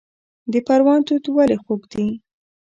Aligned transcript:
د 0.51 0.53
پروان 0.67 0.99
توت 1.07 1.25
ولې 1.35 1.57
خوږ 1.63 1.81
دي؟ 1.91 2.07